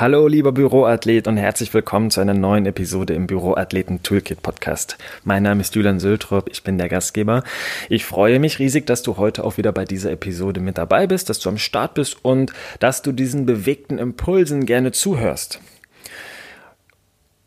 Hallo, 0.00 0.28
lieber 0.28 0.52
Büroathlet 0.52 1.26
und 1.26 1.38
herzlich 1.38 1.74
willkommen 1.74 2.12
zu 2.12 2.20
einer 2.20 2.32
neuen 2.32 2.66
Episode 2.66 3.14
im 3.14 3.26
Büroathleten 3.26 4.00
Toolkit 4.04 4.42
Podcast. 4.42 4.96
Mein 5.24 5.42
Name 5.42 5.60
ist 5.60 5.74
Julian 5.74 5.98
Sültrop, 5.98 6.48
ich 6.52 6.62
bin 6.62 6.78
der 6.78 6.88
Gastgeber. 6.88 7.42
Ich 7.88 8.04
freue 8.04 8.38
mich 8.38 8.60
riesig, 8.60 8.86
dass 8.86 9.02
du 9.02 9.16
heute 9.16 9.42
auch 9.42 9.56
wieder 9.56 9.72
bei 9.72 9.84
dieser 9.84 10.12
Episode 10.12 10.60
mit 10.60 10.78
dabei 10.78 11.08
bist, 11.08 11.28
dass 11.28 11.40
du 11.40 11.48
am 11.48 11.58
Start 11.58 11.94
bist 11.94 12.24
und 12.24 12.52
dass 12.78 13.02
du 13.02 13.10
diesen 13.10 13.44
bewegten 13.44 13.98
Impulsen 13.98 14.66
gerne 14.66 14.92
zuhörst. 14.92 15.60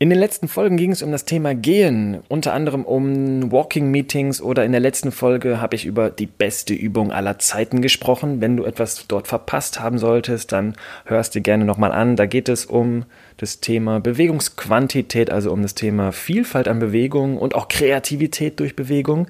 In 0.01 0.09
den 0.09 0.17
letzten 0.17 0.47
Folgen 0.47 0.77
ging 0.77 0.91
es 0.91 1.03
um 1.03 1.11
das 1.11 1.25
Thema 1.25 1.53
Gehen, 1.53 2.23
unter 2.27 2.53
anderem 2.53 2.85
um 2.85 3.51
Walking 3.51 3.91
Meetings 3.91 4.41
oder 4.41 4.65
in 4.65 4.71
der 4.71 4.81
letzten 4.81 5.11
Folge 5.11 5.61
habe 5.61 5.75
ich 5.75 5.85
über 5.85 6.09
die 6.09 6.25
beste 6.25 6.73
Übung 6.73 7.11
aller 7.11 7.37
Zeiten 7.37 7.83
gesprochen. 7.83 8.41
Wenn 8.41 8.57
du 8.57 8.63
etwas 8.63 9.05
dort 9.07 9.27
verpasst 9.27 9.79
haben 9.79 9.99
solltest, 9.99 10.53
dann 10.53 10.73
hörst 11.05 11.35
dir 11.35 11.41
gerne 11.41 11.65
nochmal 11.65 11.91
an. 11.91 12.15
Da 12.15 12.25
geht 12.25 12.49
es 12.49 12.65
um 12.65 13.05
das 13.37 13.59
Thema 13.59 13.99
Bewegungsquantität, 13.99 15.29
also 15.29 15.51
um 15.51 15.61
das 15.61 15.75
Thema 15.75 16.11
Vielfalt 16.11 16.67
an 16.67 16.79
Bewegung 16.79 17.37
und 17.37 17.53
auch 17.53 17.67
Kreativität 17.67 18.59
durch 18.59 18.75
Bewegung. 18.75 19.27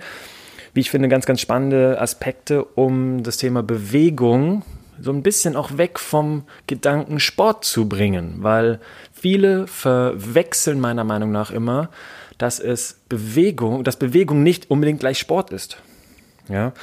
Wie 0.74 0.80
ich 0.80 0.90
finde, 0.90 1.10
ganz, 1.10 1.26
ganz 1.26 1.42
spannende 1.42 2.00
Aspekte 2.00 2.64
um 2.64 3.24
das 3.24 3.36
Thema 3.36 3.62
Bewegung 3.62 4.64
so 5.02 5.12
ein 5.12 5.24
bisschen 5.24 5.56
auch 5.56 5.78
weg 5.78 6.00
vom 6.00 6.44
Gedanken 6.68 7.20
Sport 7.20 7.66
zu 7.66 7.90
bringen, 7.90 8.36
weil 8.38 8.80
viele 9.12 9.68
verwechseln 9.68 10.80
meiner 10.80 11.04
Meinung 11.04 11.32
nach 11.32 11.52
immer, 11.52 11.90
dass 12.38 12.60
es 12.60 13.00
Bewegung, 13.10 13.84
dass 13.84 13.98
Bewegung 13.98 14.44
nicht 14.44 14.70
unbedingt 14.72 15.00
gleich 15.00 15.20
Sport 15.20 15.52
ist. 15.52 15.78
Ja? 16.50 16.74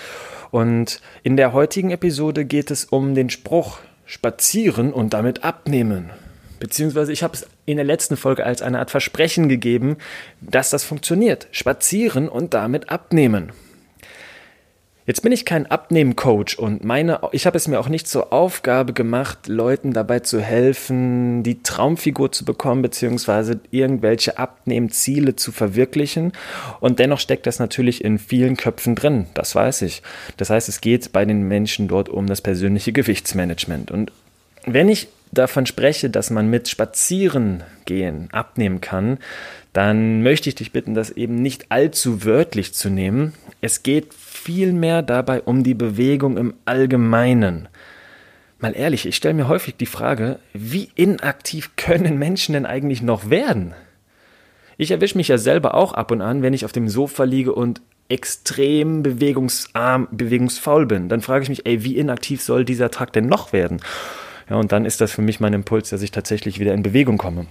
Und 0.50 1.00
in 1.22 1.36
der 1.36 1.52
heutigen 1.52 1.90
Episode 1.90 2.44
geht 2.44 2.70
es 2.70 2.84
um 2.84 3.14
den 3.14 3.30
Spruch 3.30 3.78
spazieren 4.06 4.92
und 4.92 5.12
damit 5.12 5.44
abnehmen. 5.44 6.10
Beziehungsweise 6.60 7.12
ich 7.12 7.22
habe 7.22 7.34
es 7.34 7.46
in 7.66 7.76
der 7.76 7.84
letzten 7.84 8.16
Folge 8.16 8.44
als 8.44 8.62
eine 8.62 8.78
Art 8.78 8.90
Versprechen 8.90 9.48
gegeben, 9.48 9.96
dass 10.40 10.70
das 10.70 10.84
funktioniert. 10.84 11.46
Spazieren 11.52 12.28
und 12.28 12.54
damit 12.54 12.88
abnehmen. 12.88 13.52
Jetzt 15.08 15.22
bin 15.22 15.32
ich 15.32 15.46
kein 15.46 15.64
Abnehmcoach 15.64 16.58
und 16.58 16.84
meine, 16.84 17.20
ich 17.32 17.46
habe 17.46 17.56
es 17.56 17.66
mir 17.66 17.80
auch 17.80 17.88
nicht 17.88 18.06
zur 18.06 18.30
Aufgabe 18.30 18.92
gemacht, 18.92 19.48
Leuten 19.48 19.94
dabei 19.94 20.20
zu 20.20 20.38
helfen, 20.38 21.42
die 21.42 21.62
Traumfigur 21.62 22.30
zu 22.30 22.44
bekommen, 22.44 22.82
beziehungsweise 22.82 23.58
irgendwelche 23.70 24.36
Abnehmziele 24.36 25.34
zu 25.34 25.50
verwirklichen. 25.50 26.32
Und 26.80 26.98
dennoch 26.98 27.20
steckt 27.20 27.46
das 27.46 27.58
natürlich 27.58 28.04
in 28.04 28.18
vielen 28.18 28.58
Köpfen 28.58 28.96
drin, 28.96 29.24
das 29.32 29.54
weiß 29.54 29.80
ich. 29.80 30.02
Das 30.36 30.50
heißt, 30.50 30.68
es 30.68 30.82
geht 30.82 31.10
bei 31.10 31.24
den 31.24 31.48
Menschen 31.48 31.88
dort 31.88 32.10
um 32.10 32.26
das 32.26 32.42
persönliche 32.42 32.92
Gewichtsmanagement. 32.92 33.90
Und 33.90 34.12
wenn 34.66 34.90
ich 34.90 35.08
davon 35.32 35.64
spreche, 35.64 36.10
dass 36.10 36.28
man 36.28 36.50
mit 36.50 36.68
Spazieren 36.68 37.62
gehen 37.86 38.28
abnehmen 38.30 38.82
kann, 38.82 39.16
dann 39.72 40.22
möchte 40.22 40.50
ich 40.50 40.54
dich 40.54 40.72
bitten, 40.72 40.94
das 40.94 41.10
eben 41.10 41.36
nicht 41.36 41.66
allzu 41.70 42.24
wörtlich 42.26 42.74
zu 42.74 42.90
nehmen. 42.90 43.32
Es 43.62 43.82
geht 43.82 44.12
vielmehr 44.38 45.02
dabei 45.02 45.42
um 45.42 45.62
die 45.62 45.74
Bewegung 45.74 46.36
im 46.36 46.54
Allgemeinen. 46.64 47.68
Mal 48.60 48.74
ehrlich, 48.74 49.06
ich 49.06 49.16
stelle 49.16 49.34
mir 49.34 49.48
häufig 49.48 49.76
die 49.76 49.86
Frage, 49.86 50.38
wie 50.52 50.88
inaktiv 50.94 51.76
können 51.76 52.18
Menschen 52.18 52.54
denn 52.54 52.66
eigentlich 52.66 53.02
noch 53.02 53.30
werden? 53.30 53.74
Ich 54.76 54.90
erwische 54.90 55.16
mich 55.16 55.28
ja 55.28 55.38
selber 55.38 55.74
auch 55.74 55.92
ab 55.92 56.10
und 56.10 56.22
an, 56.22 56.42
wenn 56.42 56.54
ich 56.54 56.64
auf 56.64 56.72
dem 56.72 56.88
Sofa 56.88 57.24
liege 57.24 57.52
und 57.52 57.82
extrem 58.08 59.02
bewegungsarm, 59.02 60.08
bewegungsfaul 60.10 60.86
bin. 60.86 61.08
Dann 61.08 61.20
frage 61.20 61.42
ich 61.42 61.48
mich, 61.48 61.66
ey, 61.66 61.84
wie 61.84 61.96
inaktiv 61.96 62.42
soll 62.42 62.64
dieser 62.64 62.90
Tag 62.90 63.12
denn 63.12 63.26
noch 63.26 63.52
werden? 63.52 63.80
Ja, 64.48 64.56
und 64.56 64.72
dann 64.72 64.84
ist 64.84 65.00
das 65.00 65.12
für 65.12 65.22
mich 65.22 65.40
mein 65.40 65.52
Impuls, 65.52 65.90
dass 65.90 66.02
ich 66.02 66.10
tatsächlich 66.10 66.58
wieder 66.58 66.74
in 66.74 66.82
Bewegung 66.82 67.18
komme. 67.18 67.46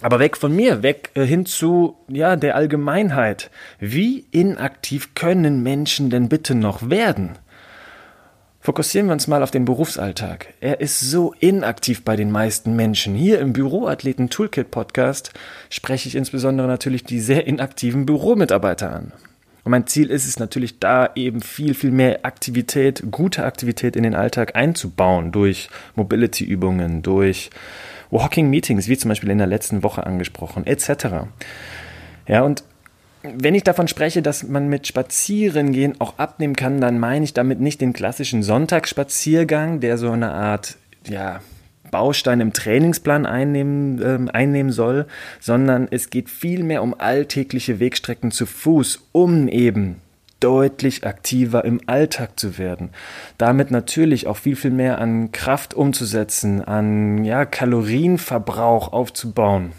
Aber 0.00 0.20
weg 0.20 0.36
von 0.36 0.54
mir, 0.54 0.82
weg 0.82 1.10
äh, 1.14 1.24
hin 1.24 1.44
zu 1.44 1.96
ja, 2.08 2.36
der 2.36 2.54
Allgemeinheit. 2.54 3.50
Wie 3.80 4.26
inaktiv 4.30 5.14
können 5.14 5.62
Menschen 5.62 6.10
denn 6.10 6.28
bitte 6.28 6.54
noch 6.54 6.88
werden? 6.88 7.36
Fokussieren 8.60 9.06
wir 9.06 9.14
uns 9.14 9.28
mal 9.28 9.42
auf 9.42 9.50
den 9.50 9.64
Berufsalltag. 9.64 10.52
Er 10.60 10.80
ist 10.80 11.00
so 11.00 11.32
inaktiv 11.40 12.04
bei 12.04 12.16
den 12.16 12.30
meisten 12.30 12.76
Menschen. 12.76 13.14
Hier 13.14 13.40
im 13.40 13.52
Büroathleten 13.52 14.30
Toolkit 14.30 14.70
Podcast 14.70 15.32
spreche 15.70 16.08
ich 16.08 16.16
insbesondere 16.16 16.66
natürlich 16.66 17.04
die 17.04 17.20
sehr 17.20 17.46
inaktiven 17.46 18.04
Büromitarbeiter 18.04 18.92
an. 18.92 19.12
Und 19.64 19.70
mein 19.70 19.86
Ziel 19.86 20.10
ist 20.10 20.26
es 20.26 20.38
natürlich 20.38 20.80
da 20.80 21.10
eben 21.14 21.40
viel, 21.40 21.74
viel 21.74 21.90
mehr 21.90 22.24
Aktivität, 22.24 23.04
gute 23.10 23.44
Aktivität 23.44 23.96
in 23.96 24.02
den 24.02 24.14
Alltag 24.14 24.54
einzubauen 24.54 25.32
durch 25.32 25.70
Mobility-Übungen, 25.94 27.02
durch 27.02 27.50
Walking 28.10 28.50
Meetings, 28.50 28.88
wie 28.88 28.96
zum 28.96 29.10
Beispiel 29.10 29.30
in 29.30 29.38
der 29.38 29.46
letzten 29.46 29.82
Woche 29.82 30.06
angesprochen, 30.06 30.66
etc. 30.66 31.28
Ja, 32.26 32.42
und 32.42 32.64
wenn 33.22 33.54
ich 33.54 33.64
davon 33.64 33.88
spreche, 33.88 34.22
dass 34.22 34.44
man 34.44 34.68
mit 34.68 34.86
Spazierengehen 34.86 36.00
auch 36.00 36.18
abnehmen 36.18 36.56
kann, 36.56 36.80
dann 36.80 36.98
meine 36.98 37.24
ich 37.24 37.34
damit 37.34 37.60
nicht 37.60 37.80
den 37.80 37.92
klassischen 37.92 38.42
Sonntagsspaziergang, 38.42 39.80
der 39.80 39.98
so 39.98 40.10
eine 40.10 40.30
Art, 40.30 40.76
ja, 41.06 41.40
Baustein 41.90 42.40
im 42.40 42.52
Trainingsplan 42.52 43.26
einnehmen, 43.26 44.28
äh, 44.28 44.30
einnehmen 44.30 44.72
soll, 44.72 45.06
sondern 45.40 45.88
es 45.90 46.10
geht 46.10 46.28
vielmehr 46.28 46.82
um 46.82 46.94
alltägliche 46.98 47.80
Wegstrecken 47.80 48.30
zu 48.30 48.46
Fuß, 48.46 49.08
um 49.12 49.48
eben 49.48 49.96
deutlich 50.40 51.06
aktiver 51.06 51.64
im 51.64 51.80
Alltag 51.86 52.38
zu 52.38 52.58
werden. 52.58 52.90
Damit 53.38 53.70
natürlich 53.70 54.26
auch 54.26 54.36
viel, 54.36 54.56
viel 54.56 54.70
mehr 54.70 54.98
an 54.98 55.32
Kraft 55.32 55.74
umzusetzen, 55.74 56.62
an 56.62 57.24
ja, 57.24 57.44
Kalorienverbrauch 57.44 58.92
aufzubauen. 58.92 59.72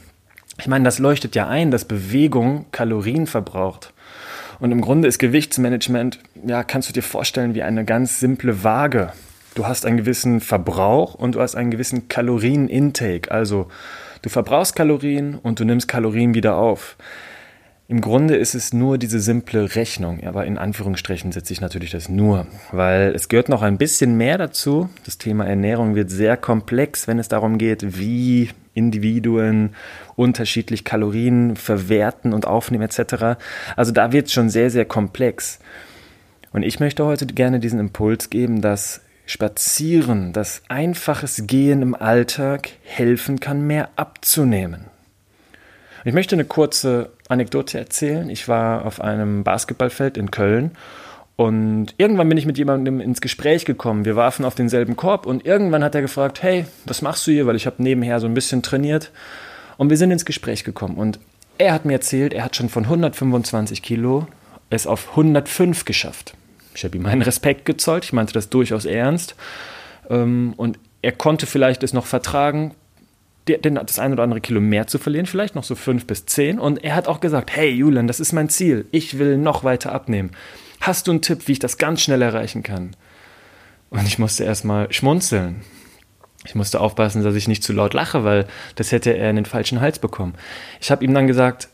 Ich 0.59 0.67
meine, 0.67 0.83
das 0.83 0.99
leuchtet 0.99 1.35
ja 1.35 1.47
ein, 1.47 1.71
dass 1.71 1.85
Bewegung 1.85 2.65
Kalorien 2.71 3.27
verbraucht. 3.27 3.93
Und 4.59 4.73
im 4.73 4.81
Grunde 4.81 5.07
ist 5.07 5.19
Gewichtsmanagement, 5.19 6.19
ja, 6.45 6.63
kannst 6.63 6.89
du 6.89 6.93
dir 6.93 7.03
vorstellen, 7.03 7.55
wie 7.55 7.63
eine 7.63 7.85
ganz 7.85 8.19
simple 8.19 8.63
Waage. 8.63 9.13
Du 9.55 9.67
hast 9.67 9.85
einen 9.85 9.97
gewissen 9.97 10.41
Verbrauch 10.41 11.15
und 11.15 11.35
du 11.35 11.41
hast 11.41 11.55
einen 11.55 11.71
gewissen 11.71 12.09
Kalorienintake. 12.09 13.31
Also 13.31 13.69
du 14.21 14.29
verbrauchst 14.29 14.75
Kalorien 14.75 15.35
und 15.35 15.59
du 15.59 15.65
nimmst 15.65 15.87
Kalorien 15.87 16.33
wieder 16.33 16.57
auf. 16.57 16.97
Im 17.89 18.01
Grunde 18.01 18.35
ist 18.35 18.53
es 18.53 18.71
nur 18.71 18.99
diese 18.99 19.19
simple 19.19 19.73
Rechnung, 19.73 20.23
aber 20.23 20.45
in 20.45 20.59
Anführungsstrichen 20.59 21.31
setze 21.31 21.53
ich 21.53 21.59
natürlich 21.59 21.89
das 21.89 22.07
nur, 22.07 22.45
weil 22.71 23.15
es 23.15 23.29
gehört 23.29 23.49
noch 23.49 23.63
ein 23.63 23.79
bisschen 23.79 24.15
mehr 24.15 24.37
dazu. 24.37 24.91
Das 25.05 25.17
Thema 25.17 25.47
Ernährung 25.47 25.95
wird 25.95 26.11
sehr 26.11 26.37
komplex, 26.37 27.07
wenn 27.07 27.17
es 27.17 27.29
darum 27.29 27.57
geht, 27.57 27.97
wie 27.97 28.51
Individuen 28.75 29.71
unterschiedlich 30.15 30.83
Kalorien 30.83 31.55
verwerten 31.55 32.31
und 32.31 32.45
aufnehmen 32.45 32.83
etc. 32.83 33.39
Also 33.75 33.91
da 33.91 34.11
wird 34.11 34.27
es 34.27 34.33
schon 34.33 34.51
sehr, 34.51 34.69
sehr 34.69 34.85
komplex. 34.85 35.57
Und 36.53 36.61
ich 36.61 36.79
möchte 36.79 37.05
heute 37.05 37.25
gerne 37.25 37.59
diesen 37.59 37.79
Impuls 37.79 38.29
geben, 38.29 38.61
dass 38.61 39.01
Spazieren, 39.25 40.31
das 40.31 40.61
einfaches 40.67 41.47
Gehen 41.47 41.81
im 41.81 41.95
Alltag 41.95 42.69
helfen 42.83 43.39
kann, 43.39 43.65
mehr 43.65 43.89
abzunehmen. 43.95 44.85
Ich 46.05 46.13
möchte 46.13 46.35
eine 46.35 46.45
kurze 46.45 47.11
Anekdote 47.29 47.79
erzählen. 47.79 48.29
Ich 48.29 48.47
war 48.47 48.85
auf 48.85 48.99
einem 48.99 49.43
Basketballfeld 49.43 50.17
in 50.17 50.31
Köln 50.31 50.71
und 51.39 51.95
irgendwann 51.97 52.27
bin 52.27 52.37
ich 52.37 52.45
mit 52.45 52.57
jemandem 52.57 52.99
ins 52.99 53.21
Gespräch 53.21 53.63
gekommen. 53.63 54.03
Wir 54.03 54.17
warfen 54.17 54.43
auf 54.43 54.55
denselben 54.55 54.97
Korb 54.97 55.25
und 55.25 55.45
irgendwann 55.45 55.85
hat 55.85 55.95
er 55.95 56.01
gefragt, 56.01 56.43
hey, 56.43 56.65
was 56.85 57.01
machst 57.01 57.25
du 57.25 57.31
hier? 57.31 57.47
Weil 57.47 57.55
ich 57.55 57.65
habe 57.65 57.81
nebenher 57.81 58.19
so 58.19 58.27
ein 58.27 58.33
bisschen 58.33 58.61
trainiert. 58.61 59.11
Und 59.77 59.89
wir 59.89 59.95
sind 59.95 60.11
ins 60.11 60.25
Gespräch 60.25 60.65
gekommen 60.65 60.97
und 60.97 61.17
er 61.57 61.73
hat 61.73 61.85
mir 61.85 61.93
erzählt, 61.93 62.33
er 62.33 62.43
hat 62.43 62.57
schon 62.57 62.67
von 62.67 62.83
125 62.83 63.81
Kilo 63.81 64.27
es 64.69 64.85
auf 64.85 65.11
105 65.11 65.85
geschafft. 65.85 66.33
Ich 66.75 66.83
habe 66.83 66.97
ihm 66.97 67.03
meinen 67.03 67.21
Respekt 67.21 67.63
gezollt, 67.63 68.03
ich 68.03 68.11
meinte 68.11 68.33
das 68.33 68.49
durchaus 68.49 68.83
ernst. 68.83 69.35
Ähm, 70.09 70.53
und 70.57 70.77
er 71.01 71.13
konnte 71.13 71.45
vielleicht 71.45 71.83
es 71.83 71.93
noch 71.93 72.05
vertragen, 72.05 72.75
den, 73.57 73.75
das 73.75 73.99
ein 73.99 74.13
oder 74.13 74.23
andere 74.23 74.41
Kilo 74.41 74.61
mehr 74.61 74.87
zu 74.87 74.97
verlieren, 74.97 75.25
vielleicht 75.25 75.55
noch 75.55 75.63
so 75.63 75.75
fünf 75.75 76.05
bis 76.05 76.25
zehn. 76.25 76.59
Und 76.59 76.83
er 76.83 76.95
hat 76.95 77.07
auch 77.07 77.19
gesagt, 77.19 77.55
hey 77.55 77.69
Julian, 77.69 78.07
das 78.07 78.19
ist 78.19 78.33
mein 78.33 78.49
Ziel. 78.49 78.85
Ich 78.91 79.19
will 79.19 79.37
noch 79.37 79.63
weiter 79.63 79.91
abnehmen. 79.91 80.31
Hast 80.81 81.07
du 81.07 81.11
einen 81.11 81.21
Tipp, 81.21 81.47
wie 81.47 81.53
ich 81.53 81.59
das 81.59 81.77
ganz 81.77 82.01
schnell 82.01 82.21
erreichen 82.21 82.63
kann? 82.63 82.95
Und 83.89 84.07
ich 84.07 84.19
musste 84.19 84.43
erstmal 84.43 84.91
schmunzeln. 84.93 85.61
Ich 86.45 86.55
musste 86.55 86.79
aufpassen, 86.79 87.23
dass 87.23 87.35
ich 87.35 87.47
nicht 87.47 87.63
zu 87.63 87.73
laut 87.73 87.93
lache, 87.93 88.23
weil 88.23 88.47
das 88.75 88.91
hätte 88.91 89.11
er 89.11 89.29
in 89.29 89.35
den 89.35 89.45
falschen 89.45 89.81
Hals 89.81 89.99
bekommen. 89.99 90.35
Ich 90.79 90.89
habe 90.89 91.03
ihm 91.03 91.13
dann 91.13 91.27
gesagt, 91.27 91.67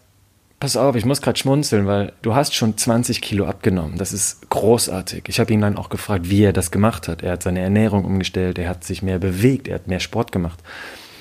pass 0.59 0.77
auf, 0.77 0.95
ich 0.95 1.05
muss 1.05 1.21
gerade 1.21 1.37
schmunzeln, 1.37 1.85
weil 1.85 2.13
du 2.21 2.33
hast 2.33 2.55
schon 2.55 2.77
20 2.77 3.21
Kilo 3.21 3.45
abgenommen. 3.45 3.97
Das 3.97 4.13
ist 4.13 4.49
großartig. 4.49 5.25
Ich 5.27 5.39
habe 5.39 5.53
ihn 5.53 5.61
dann 5.61 5.77
auch 5.77 5.89
gefragt, 5.89 6.29
wie 6.29 6.43
er 6.43 6.53
das 6.53 6.71
gemacht 6.71 7.07
hat. 7.07 7.21
Er 7.21 7.33
hat 7.33 7.43
seine 7.43 7.59
Ernährung 7.59 8.05
umgestellt, 8.05 8.57
er 8.57 8.69
hat 8.69 8.83
sich 8.83 9.03
mehr 9.03 9.19
bewegt, 9.19 9.67
er 9.67 9.75
hat 9.75 9.87
mehr 9.87 9.99
Sport 9.99 10.31
gemacht. 10.31 10.59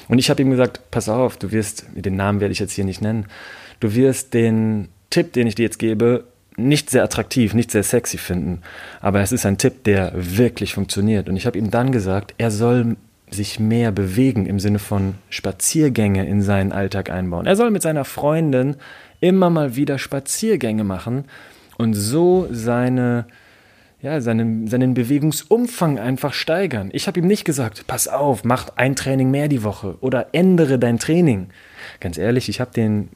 Und 0.09 0.19
ich 0.19 0.31
habe 0.31 0.43
ihm 0.43 0.51
gesagt, 0.51 0.81
pass 0.91 1.09
auf, 1.09 1.37
du 1.37 1.53
wirst, 1.53 1.87
den 1.95 2.17
Namen 2.17 2.41
werde 2.41 2.53
ich 2.53 2.59
jetzt 2.59 2.73
hier 2.73 2.85
nicht 2.85 3.03
nennen, 3.03 3.27
du 3.81 3.95
wirst 3.95 4.35
den 4.35 4.89
Tipp, 5.11 5.33
den 5.33 5.47
ich 5.47 5.55
dir 5.55 5.63
jetzt 5.65 5.79
gebe, 5.79 6.25
nicht 6.57 6.91
sehr 6.91 7.03
attraktiv, 7.03 7.55
nicht 7.55 7.71
sehr 7.71 7.83
sexy 7.83 8.19
finden. 8.19 8.63
Aber 9.01 9.21
es 9.21 9.33
ist 9.33 9.47
ein 9.47 9.59
Tipp, 9.59 9.85
der 9.85 10.13
wirklich 10.15 10.75
funktioniert. 10.75 11.29
Und 11.29 11.37
ich 11.37 11.47
habe 11.47 11.59
ihm 11.59 11.71
dann 11.71 11.91
gesagt, 11.93 12.35
er 12.39 12.51
soll 12.51 12.97
sich 13.31 13.59
mehr 13.59 13.91
bewegen 13.91 14.47
im 14.47 14.61
Sinne 14.61 14.79
von 14.79 15.15
Spaziergänge 15.31 16.27
in 16.27 16.43
seinen 16.43 16.73
Alltag 16.73 17.11
einbauen. 17.11 17.47
Er 17.47 17.57
soll 17.57 17.71
mit 17.71 17.83
seiner 17.83 18.05
Freundin 18.05 18.77
immer 19.21 19.51
mal 19.51 19.77
wieder 19.77 19.99
Spaziergänge 19.99 20.85
machen 20.85 21.25
und 21.77 21.95
so 21.95 22.47
seine 22.51 23.27
ja, 24.05 24.21
seinen, 24.21 24.69
seinen 24.69 24.93
Bewegungsumfang 24.93 25.99
einfach 25.99 26.35
steigern. 26.35 26.91
Ich 26.93 27.07
habe 27.07 27.21
ihm 27.21 27.27
nicht 27.27 27.47
gesagt, 27.47 27.87
pass 27.87 28.07
auf, 28.07 28.45
mach 28.45 28.69
ein 28.77 28.97
Training 28.97 29.31
mehr 29.31 29.49
die 29.49 29.65
Woche 29.65 29.97
oder 30.03 30.27
ändere 30.33 30.79
dein 30.79 30.99
Training. 30.99 31.47
Ganz 32.01 32.19
ehrlich, 32.19 32.51
ich 32.51 32.61
habe 32.61 32.71
den 32.71 33.09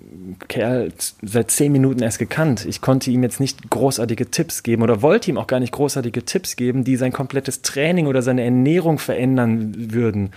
Kerl 0.49 0.90
seit 1.20 1.50
zehn 1.50 1.73
Minuten 1.73 2.02
erst 2.02 2.19
gekannt. 2.19 2.64
Ich 2.64 2.81
konnte 2.81 3.11
ihm 3.11 3.23
jetzt 3.23 3.38
nicht 3.38 3.69
großartige 3.69 4.31
Tipps 4.31 4.62
geben 4.62 4.82
oder 4.82 5.02
wollte 5.02 5.31
ihm 5.31 5.37
auch 5.37 5.46
gar 5.46 5.61
nicht 5.61 5.75
großartige 5.75 6.25
Tipps 6.25 6.56
geben, 6.56 6.85
die 6.85 6.96
sein 6.96 7.12
komplettes 7.12 7.61
Training 7.61 8.06
oder 8.06 8.23
seine 8.23 8.43
Ernährung 8.43 8.99
verändern 8.99 9.93
würden. 9.93 10.31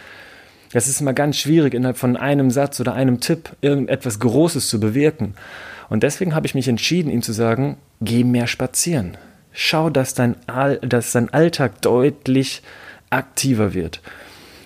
Es 0.73 0.89
ist 0.89 0.99
immer 0.99 1.13
ganz 1.13 1.37
schwierig, 1.37 1.73
innerhalb 1.73 1.97
von 1.97 2.17
einem 2.17 2.51
Satz 2.51 2.81
oder 2.81 2.93
einem 2.93 3.21
Tipp 3.21 3.55
irgendetwas 3.61 4.19
Großes 4.19 4.67
zu 4.67 4.81
bewirken. 4.81 5.33
Und 5.87 6.03
deswegen 6.03 6.35
habe 6.35 6.45
ich 6.45 6.55
mich 6.55 6.67
entschieden, 6.67 7.09
ihm 7.09 7.21
zu 7.21 7.31
sagen, 7.31 7.77
geh 8.01 8.25
mehr 8.25 8.47
spazieren 8.47 9.17
Schau, 9.53 9.89
dass 9.89 10.13
dein, 10.13 10.35
All, 10.47 10.77
dass 10.77 11.11
dein 11.11 11.33
Alltag 11.33 11.81
deutlich 11.81 12.61
aktiver 13.09 13.73
wird. 13.73 14.01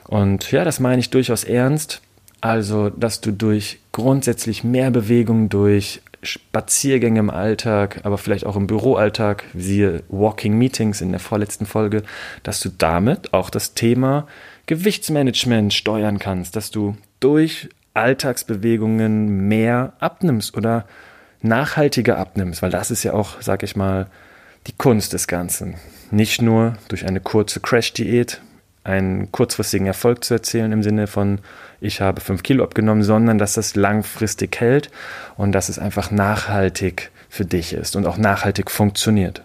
Und 0.07 0.51
ja, 0.51 0.63
das 0.63 0.79
meine 0.79 0.99
ich 0.99 1.09
durchaus 1.09 1.43
ernst. 1.43 2.01
Also, 2.41 2.89
dass 2.89 3.21
du 3.21 3.31
durch 3.31 3.79
grundsätzlich 3.91 4.63
mehr 4.63 4.91
Bewegung, 4.91 5.49
durch 5.49 6.01
Spaziergänge 6.21 7.19
im 7.19 7.29
Alltag, 7.29 8.01
aber 8.03 8.17
vielleicht 8.17 8.45
auch 8.45 8.55
im 8.55 8.67
Büroalltag, 8.67 9.43
siehe 9.55 10.03
Walking 10.09 10.57
Meetings 10.57 11.01
in 11.01 11.11
der 11.11 11.19
vorletzten 11.19 11.65
Folge, 11.65 12.03
dass 12.43 12.59
du 12.59 12.69
damit 12.69 13.33
auch 13.33 13.49
das 13.49 13.73
Thema 13.73 14.27
Gewichtsmanagement 14.65 15.73
steuern 15.73 16.19
kannst, 16.19 16.55
dass 16.55 16.71
du 16.71 16.95
durch 17.19 17.69
Alltagsbewegungen 17.93 19.47
mehr 19.47 19.93
abnimmst 19.99 20.55
oder 20.57 20.85
nachhaltiger 21.41 22.17
abnimmst, 22.17 22.61
weil 22.61 22.71
das 22.71 22.91
ist 22.91 23.03
ja 23.03 23.13
auch, 23.13 23.41
sag 23.41 23.63
ich 23.63 23.75
mal, 23.75 24.07
die 24.67 24.73
Kunst 24.73 25.13
des 25.13 25.27
Ganzen. 25.27 25.75
Nicht 26.11 26.41
nur 26.41 26.77
durch 26.87 27.05
eine 27.05 27.19
kurze 27.19 27.59
Crash-Diät 27.59 28.41
einen 28.85 29.31
kurzfristigen 29.31 29.87
Erfolg 29.87 30.23
zu 30.23 30.35
erzielen 30.35 30.71
im 30.71 30.83
Sinne 30.83 31.07
von, 31.07 31.39
ich 31.81 32.01
habe 32.01 32.21
fünf 32.21 32.43
Kilo 32.43 32.63
abgenommen, 32.63 33.03
sondern 33.03 33.39
dass 33.39 33.53
das 33.53 33.75
langfristig 33.75 34.59
hält 34.61 34.91
und 35.37 35.51
dass 35.53 35.69
es 35.69 35.79
einfach 35.79 36.11
nachhaltig 36.11 37.11
für 37.27 37.45
dich 37.45 37.73
ist 37.73 37.95
und 37.95 38.05
auch 38.05 38.17
nachhaltig 38.17 38.69
funktioniert. 38.69 39.43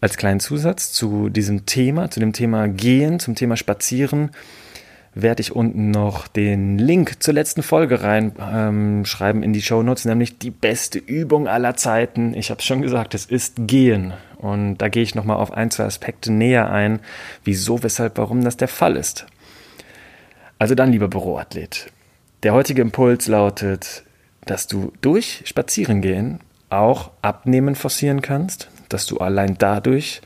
Als 0.00 0.16
kleinen 0.16 0.40
Zusatz 0.40 0.92
zu 0.92 1.28
diesem 1.28 1.66
Thema, 1.66 2.10
zu 2.10 2.20
dem 2.20 2.32
Thema 2.32 2.68
Gehen, 2.68 3.20
zum 3.20 3.34
Thema 3.34 3.56
Spazieren, 3.56 4.30
werde 5.16 5.40
ich 5.40 5.56
unten 5.56 5.90
noch 5.90 6.28
den 6.28 6.78
Link 6.78 7.22
zur 7.22 7.32
letzten 7.32 7.62
Folge 7.62 8.02
reinschreiben 8.02 9.42
ähm, 9.42 9.46
in 9.46 9.54
die 9.54 9.62
Show 9.62 9.82
Notes, 9.82 10.04
nämlich 10.04 10.38
die 10.38 10.50
beste 10.50 10.98
Übung 10.98 11.48
aller 11.48 11.74
Zeiten. 11.74 12.34
Ich 12.34 12.50
habe 12.50 12.60
es 12.60 12.66
schon 12.66 12.82
gesagt, 12.82 13.14
es 13.14 13.24
ist 13.24 13.54
Gehen. 13.66 14.12
Und 14.36 14.76
da 14.76 14.88
gehe 14.88 15.02
ich 15.02 15.14
nochmal 15.14 15.38
auf 15.38 15.52
ein, 15.52 15.70
zwei 15.70 15.84
Aspekte 15.84 16.30
näher 16.30 16.70
ein, 16.70 17.00
wieso, 17.44 17.82
weshalb, 17.82 18.18
warum 18.18 18.44
das 18.44 18.58
der 18.58 18.68
Fall 18.68 18.94
ist. 18.94 19.26
Also 20.58 20.74
dann, 20.74 20.92
lieber 20.92 21.08
Büroathlet, 21.08 21.90
der 22.42 22.52
heutige 22.52 22.82
Impuls 22.82 23.26
lautet, 23.26 24.04
dass 24.44 24.66
du 24.66 24.92
durch 25.00 25.42
Spazierengehen 25.46 26.40
auch 26.68 27.10
Abnehmen 27.22 27.74
forcieren 27.74 28.20
kannst, 28.20 28.68
dass 28.90 29.06
du 29.06 29.16
allein 29.16 29.56
dadurch 29.58 30.20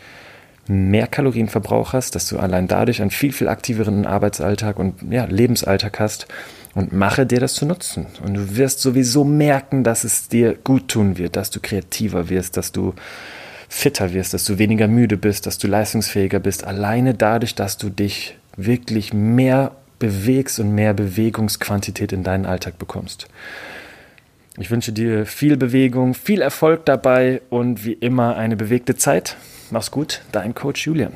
mehr 0.71 1.07
Kalorienverbrauch 1.07 1.93
hast, 1.93 2.15
dass 2.15 2.29
du 2.29 2.39
allein 2.39 2.69
dadurch 2.69 3.03
einen 3.03 3.11
viel, 3.11 3.33
viel 3.33 3.49
aktiveren 3.49 4.07
Arbeitsalltag 4.07 4.79
und 4.79 4.95
ja, 5.11 5.25
Lebensalltag 5.25 5.99
hast 6.01 6.27
und 6.75 6.93
mache 6.93 7.27
dir 7.27 7.41
das 7.41 7.55
zu 7.55 7.67
nutzen. 7.67 8.07
Und 8.25 8.35
du 8.35 8.57
wirst 8.57 8.81
sowieso 8.81 9.25
merken, 9.25 9.85
dass 9.85 10.05
es 10.05 10.29
dir 10.29 10.55
gut 10.55 10.89
tun 10.89 11.19
wird, 11.19 11.37
dass 11.37 11.51
du 11.51 11.61
kreativer 11.61 12.29
wirst, 12.29 12.57
dass 12.57 12.73
du 12.73 12.95
fitter 13.69 14.13
wirst, 14.13 14.35
dass 14.35 14.45
du 14.45 14.59
weniger 14.59 14.89
müde 14.89 15.17
bist, 15.17 15.47
dass 15.47 15.59
du 15.59 15.69
leistungsfähiger 15.69 16.41
bist, 16.41 16.65
alleine 16.65 17.15
dadurch, 17.15 17.55
dass 17.55 17.77
du 17.77 17.89
dich 17.89 18.37
wirklich 18.57 19.13
mehr 19.13 19.73
bewegst 19.99 20.59
und 20.59 20.75
mehr 20.75 20.95
Bewegungsquantität 20.95 22.13
in 22.13 22.25
deinen 22.25 22.47
Alltag 22.47 22.79
bekommst. 22.79 23.29
Ich 24.59 24.71
wünsche 24.71 24.93
dir 24.93 25.27
viel 25.27 25.57
Bewegung, 25.57 26.15
viel 26.15 26.43
Erfolg 26.43 26.85
dabei 26.85 27.43
und 27.51 27.85
wie 27.85 27.93
immer 27.93 28.37
eine 28.37 28.57
bewegte 28.57 28.97
Zeit. 28.97 29.37
Mach's 29.71 29.91
gut, 29.91 30.23
dein 30.33 30.55
Coach 30.55 30.87
Julian. 30.87 31.15